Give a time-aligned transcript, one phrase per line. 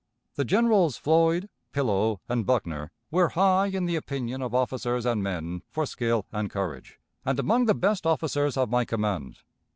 [0.33, 5.61] The generals, Floyd, Pillow, and Buckner, were high in the opinion of officers and men
[5.69, 9.41] for skill and courage, and among the best officers of my command.